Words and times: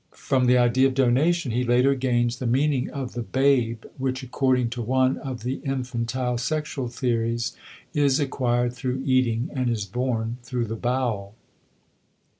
From 0.17 0.47
the 0.47 0.57
idea 0.57 0.87
of 0.87 0.95
"donation" 0.95 1.51
he 1.51 1.63
later 1.63 1.93
gains 1.93 2.37
the 2.39 2.47
meaning 2.47 2.89
of 2.89 3.13
the 3.13 3.21
"babe" 3.21 3.85
which 3.99 4.23
according 4.23 4.71
to 4.71 4.81
one 4.81 5.19
of 5.19 5.43
the 5.43 5.61
infantile 5.63 6.39
sexual 6.39 6.87
theories 6.87 7.55
is 7.93 8.19
acquired 8.19 8.73
through 8.73 9.03
eating 9.05 9.51
and 9.53 9.69
is 9.69 9.85
born 9.85 10.37
through 10.41 10.65
the 10.65 10.75
bowel. 10.75 11.35